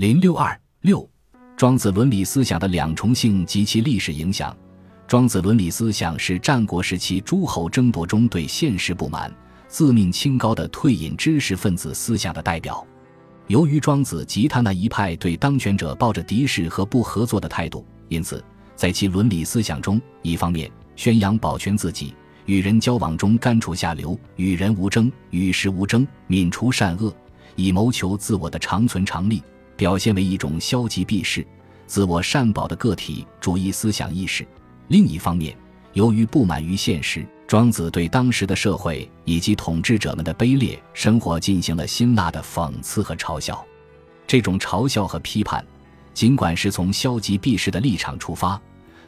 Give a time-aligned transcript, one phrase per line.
[0.00, 1.06] 零六二六，
[1.58, 4.56] 庄子伦理思想的两重性及其历史影响。
[5.06, 9.30] 庄子伦理思想是战国时期诸侯争夺中对现实不满、
[9.68, 12.82] 自命清高的退隐知识分子思想的代表。
[13.48, 18.42] 由于庄子及他那一派对当权者抱着敌视和不合作的态度，因此
[18.74, 22.14] 在其伦理思想中，一方面宣扬保全自己，
[22.46, 27.14] 与人交往中甘处下流，与人无争，与时无争，泯除善恶，
[27.54, 29.42] 以谋求自我的长存长利，
[29.80, 31.42] 表现为一种消极避世、
[31.86, 34.46] 自我善保的个体主义思想意识。
[34.88, 35.56] 另一方面，
[35.94, 43.64] 由于不满于现实，庄子对当时的社会以及统治者们的卑劣生活进行了辛辣的讽刺和嘲笑。
[44.26, 45.64] 这种嘲笑和批判，
[46.12, 48.60] 尽管是从消极避世的立场出发，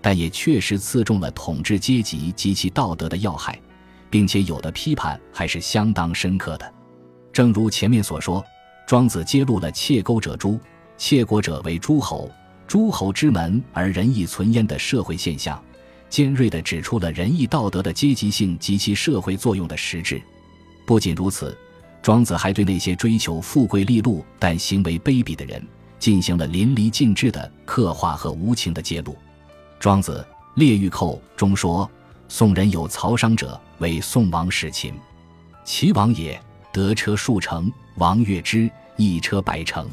[0.00, 3.60] 但也确实刺中了统治阶级及其道德的要害，
[4.08, 6.74] 并且有的批判还是相当深刻的。
[7.32, 8.44] 正如前面所说，
[8.90, 10.58] 庄子揭露了窃钩者诛，
[10.98, 12.28] 窃国者为诸侯，
[12.66, 15.62] 诸侯之门而仁义存焉的社会现象。
[16.08, 20.20] 尖锐地指出了仁义道德的阶级性及其社会作用的实质。
[20.84, 21.56] 不仅如此，
[22.02, 25.64] 庄子还对那些追求富贵利禄但行为卑鄙的人
[26.00, 29.16] 进行了淋漓尽致的刻画和无情的揭露。
[29.78, 30.26] 庄子
[30.58, 31.88] 《列御寇》中说
[32.26, 34.92] ：“宋人有曹商者，为宋王使秦。
[35.64, 38.68] 齐王也，得车数乘，王悦之，
[39.00, 39.88] 一车百乘。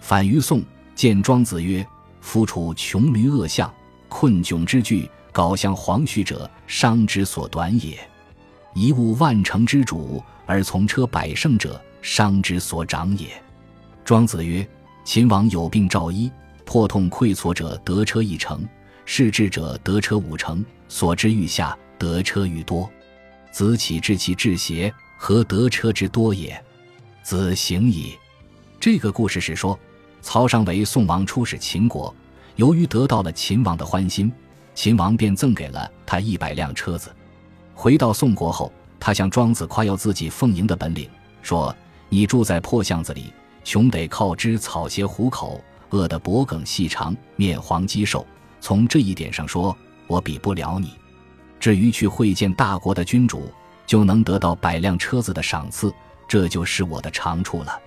[0.00, 0.62] 反于宋，
[0.94, 1.86] 见庄子曰
[2.20, 3.72] ：‘夫处穷驴恶相，
[4.08, 7.94] 困窘之具。’”搞向黄须者，商之所短也；
[8.74, 13.28] 一物万乘之主，而从车百乘者，商之所长也。
[14.04, 14.68] 庄子曰
[15.06, 16.28] ：“秦王有病召医，
[16.64, 18.68] 破痛溃挫者得车一乘，
[19.04, 22.90] 视智者得车五乘，所之欲下得车愈多。
[23.52, 26.60] 子启治其治邪，何得车之多也？
[27.22, 28.18] 子行矣。”
[28.80, 29.78] 这个故事是说，
[30.22, 32.12] 曹商为宋王出使秦国，
[32.56, 34.32] 由于得到了秦王的欢心。
[34.74, 37.14] 秦王便赠给了他一百辆车子。
[37.74, 41.06] 回到宋国后，他向庄子夸耀自己奉迎的本领，
[41.42, 41.76] 说
[42.08, 43.30] ：“你住在破巷子里，
[43.64, 48.26] 穷得靠织草鞋糊口，饿得脖梗细长，面黄肌瘦。
[48.62, 49.76] 从这一点上说，
[50.06, 50.94] 我比不了你。
[51.58, 53.52] 至于去会见大国的君主，
[53.86, 55.92] 就能得到百辆车子的赏赐，
[56.26, 57.78] 这就是我的长处了。”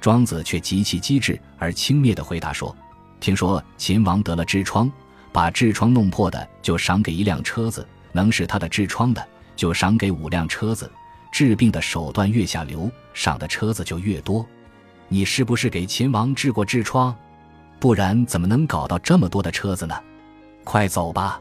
[0.00, 2.74] 庄子却极其机智而轻蔑地回答说
[3.20, 4.90] ：“听说秦王得了痔疮。”
[5.30, 10.90] 把痔疮弄破的就赏给一辆车子，能使他的痔疮的就赏给五辆车子。
[11.30, 14.44] 治病的手段越下流，赏的车子就越多。
[15.06, 17.14] 你是不是给秦王治过痔疮？
[17.78, 19.94] 不然怎么能搞到这么多的车子呢？
[20.64, 21.40] 快走吧！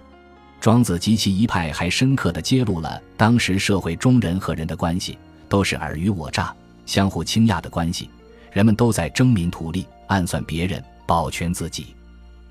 [0.60, 5.18] 庄子及其一派还深刻地揭露了当时社会中人和人的关系
[5.48, 6.54] 都是尔虞我诈、
[6.86, 8.10] 相互倾轧的关系，
[8.58, 11.94] 人们都在争名图利、暗算别人、保全自己。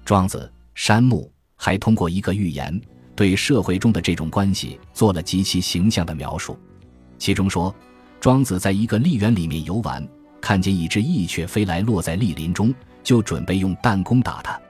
[0.05, 0.49] 庄子。
[0.73, 2.81] 山木还通过一个寓言，
[3.17, 6.57] 对社会中的这种关系做了极其形象的描述。
[7.19, 7.75] 其中说，
[8.21, 10.07] 庄子在一个栗园里面游玩，
[10.41, 12.73] 看见一只翼雀飞来，落在栗林中，
[13.03, 14.61] 就准备用弹弓打它。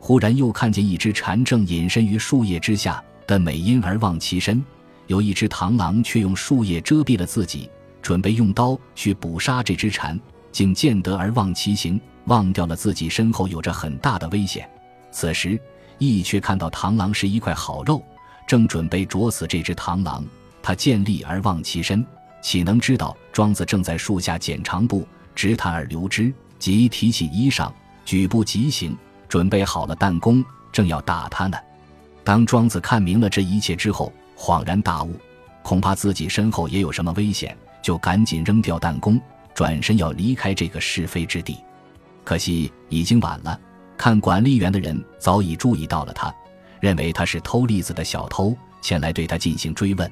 [0.00, 4.60] 忽然又看见一只蝉正隐身于树叶之下的美因而忘其身，
[5.06, 10.18] 有一只螳螂却用树叶遮蔽了自己，准备用刀去捕杀这只蝉，
[10.52, 14.68] 竟见得而忘其形，忘掉了自己身后有着很大的危险。
[15.10, 15.58] 此时，
[15.98, 18.04] 羿却看到螳螂是一块好肉，
[18.46, 20.24] 正准备啄死这只螳螂。
[20.62, 22.04] 他见利而忘其身，
[22.40, 27.72] 岂能知道庄子正在树下剪长布，直弹而流之，即提起衣裳，
[28.04, 28.96] 举步疾行，
[29.28, 31.56] 准备好了弹弓，正要打他呢。
[32.22, 35.16] 当庄子看明了这一切之后，恍然大悟，
[35.62, 39.20] 恐怕自己身后也有什么危险，就赶紧扔掉弹弓，
[39.54, 41.58] 转身要离开这个是非之地。
[42.24, 43.58] 可惜已经晚了。
[43.96, 46.34] 看管理员的人早已注意到了他，
[46.80, 50.10] 认为他是偷栗子的小偷，前来对他进行追问。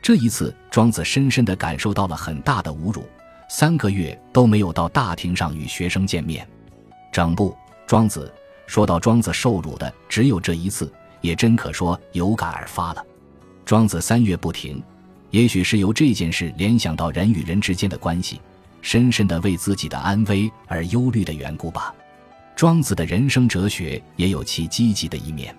[0.00, 3.04] 这一次，庄子深深地感受到了很大的侮辱，
[3.50, 6.46] 三个月都没有到大庭上与学生见面。
[7.12, 7.50] 整部
[7.86, 8.32] 《庄子》
[8.66, 10.90] 说到庄子受辱的只有这一次，
[11.20, 13.04] 也真可说有感而发了。
[13.66, 14.82] 庄子三月不停，
[15.30, 18.40] 也许是由这件事联想到人与人之间的关系，
[18.88, 21.94] 深深的为自己的安危而忧虑的缘故吧。
[22.56, 25.54] 庄子的人生哲学也有其积极的一面，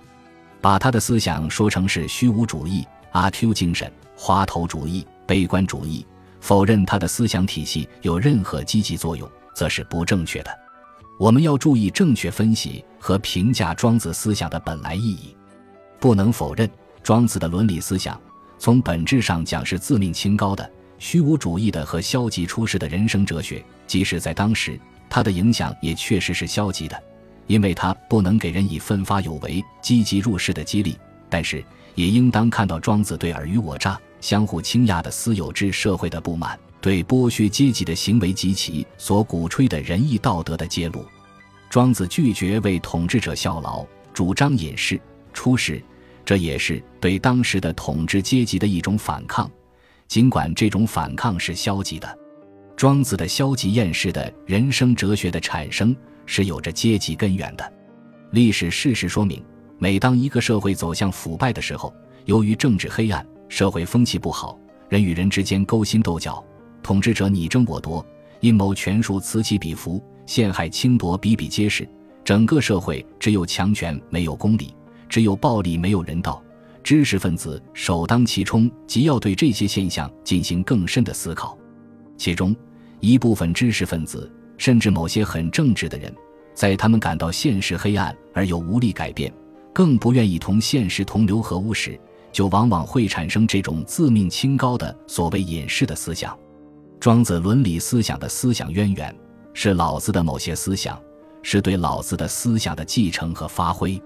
[0.59, 6.03] 把他的思想说成是虚无主义、阿 Q 精神、滑头主义、悲观主义，
[6.41, 10.49] 否认他的思想体系有任何积极作用，则是不正确的。
[11.19, 15.37] 我们要注意正确分析和评价庄子思想的本来意义。
[15.99, 16.67] 不能否认，
[17.03, 18.19] 庄子的伦理思想
[18.57, 20.67] 从本质上讲是自命清高的、
[20.99, 24.79] 虚无主义的和消极出世的人生哲学，即使在当时。
[25.11, 27.03] 它的影响也确实是消极的，
[27.47, 30.95] 因为它不能给人以奋发有为、积极入世的激励。
[31.27, 31.65] 但是，
[31.95, 41.03] 也应当看到庄子对尔虞我诈、相互倾轧的私有制社会的不满，对剥削阶级的行为及其所鼓吹的仁义道德的揭露。
[41.71, 45.01] 庄子拒绝为统治者效劳，主张隐士
[45.33, 45.81] 出世，
[46.23, 49.49] 这也是对当时的统治阶级的一种反抗，
[50.09, 52.19] 尽管这种反抗是消极的。
[52.75, 55.95] 庄子的消极厌世的人生哲学的产生
[56.25, 57.73] 是有着阶级根源的。
[58.31, 59.41] 历史事实说明，
[59.77, 61.93] 每当一个社会走向腐败的时候，
[62.25, 64.59] 由于政治黑暗、社会风气不好，
[64.89, 66.43] 人与人之间勾心斗角，
[66.81, 68.03] 统治者你争我夺，
[68.39, 71.87] 阴谋权术此起彼伏，陷害轻夺比比皆是。
[72.23, 74.73] 整个社会只有强权没有公理，
[75.07, 76.41] 只有暴力没有人道。
[76.89, 81.55] 知识分子首当其冲，即要对这些现象进行更深的思考，
[82.17, 82.55] 其中。
[82.99, 84.27] 一部分知识分子，
[84.57, 86.11] 甚至某些很正直的人，
[86.55, 89.31] 在他们感到现实黑暗而又无力改变，
[89.71, 91.95] 更不愿意同现实同流合污时，
[92.31, 96.35] 就往往会产生这种自命清高的所谓隐士的思想。
[96.99, 99.15] 庄子伦理思想的思想渊源
[99.53, 100.99] 是老子的某些思想，
[101.43, 104.01] 是对老子的思想的继承和发挥，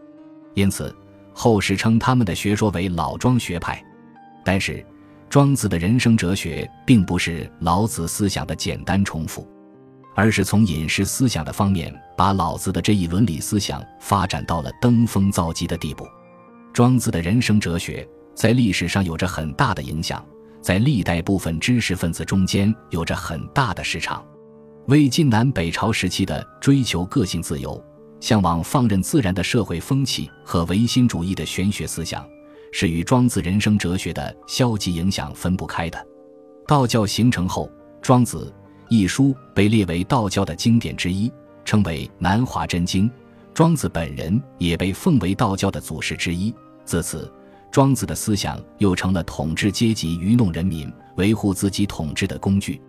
[0.54, 0.94] 因此
[1.34, 3.84] 后世称他们的学说为老庄学派。
[4.46, 4.86] 但是。
[5.30, 9.48] 庄子的人生哲学并不是老子思想的简单重复，
[10.14, 16.06] 而是从隐士思想的方面，把老子的这一伦理思想发展到了登峰造极的地步。
[16.72, 20.24] 庄子的人生哲学在历史上有着很大的影响，
[20.62, 24.24] 在历代部分知识分子中间有着很大的市场。
[24.86, 27.84] 魏晋南北朝时期的追求个性自由、
[28.24, 32.26] 向往放任自然的社会风气和唯心主义的玄学思想。
[32.72, 36.08] 是与庄子人生哲学的消极影响分不开的。
[36.66, 37.68] 道教形成后，
[38.02, 38.52] 《庄子》
[38.90, 41.32] 一书被列为道教的经典之一，
[41.66, 43.12] 称为南华真经。
[43.54, 46.52] 庄子本人也被奉为道教的祖师之一。
[46.86, 47.32] 自此，
[47.70, 52.82] 庄子的思想又成了统治阶级愚弄人民、维护自己统治的工具。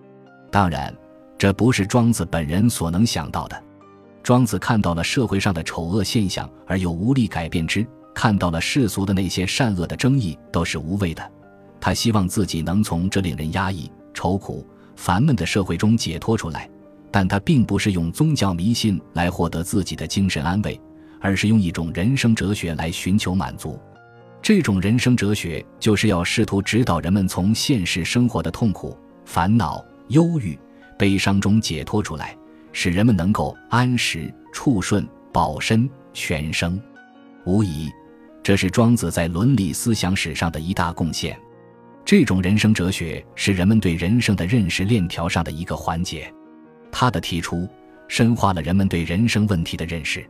[0.50, 0.96] 当然，
[1.36, 3.63] 这不是庄子本人所能想到的。
[4.25, 7.87] 庄子看到了社会上的丑恶现象，而又无力改变之。
[8.15, 11.31] 看到了世俗的那些善恶的争议都是无谓的，
[11.79, 14.67] 他希望自己能从这令人压抑、愁苦、
[14.97, 16.71] 烦闷的社会中解脱出来，
[17.11, 20.81] 但他并不是用宗教迷信来获得自己的精神安慰，
[21.20, 23.79] 而是用一种人生哲学来寻求满足。
[24.41, 28.97] 这种人生哲学就是要试图指导人们从现实生活的痛苦、
[29.27, 30.59] 烦恼、忧郁、
[30.99, 32.35] 悲伤中解脱出来，
[32.75, 36.79] 使人们能够安时、处顺、保身、全生。
[37.47, 37.91] 无疑。
[38.43, 41.35] 这是庄子在伦理思想史上的一大贡献。
[42.05, 46.31] 这种人生哲学是人们对人生的认识链条上的一个环节。
[46.93, 47.67] 他的提出
[48.06, 50.23] 深化了人们对人生问题的认识。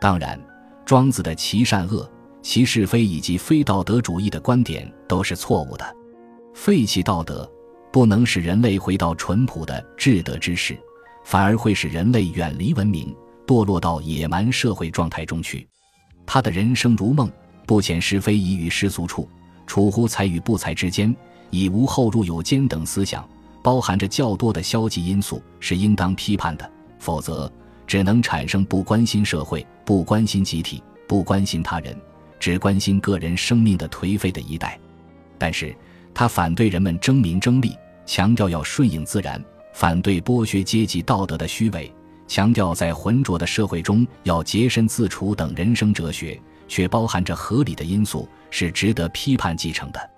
[0.00, 0.40] 当然，
[0.86, 5.96] 庄子的其善恶、其是非以及非道德主义的观点都是错误的。
[6.54, 7.46] 废弃道德
[7.92, 10.74] 不能使人类回到淳朴的至德之世，
[11.24, 13.14] 反而会使人类远离文明，
[13.46, 15.66] 堕落到野蛮社会状态中去。
[16.26, 17.30] 他的人生如梦。
[17.64, 19.26] 不遣是非以与世俗处，
[19.68, 21.14] 处乎才与不才之间，
[21.48, 23.26] 以无后入有间等思想，
[23.62, 26.70] 包含着较多的消极因素，是应当批判的。
[26.98, 27.50] 否则，
[27.86, 31.96] 只能产生不关心社会、不关心集体、不关心他人，
[32.40, 34.78] 只关心个人生命的颓废的一代。
[35.38, 35.74] 但是
[36.12, 39.42] 他反对人们争名争利，强调要顺应自然，
[39.72, 41.92] 反对剥削阶级道德的虚伪，
[42.26, 46.40] 强调在浑浊的社会中要洁身自处等人生哲学。
[46.68, 50.10] 却包含着合理的因素，是值得批判继承的。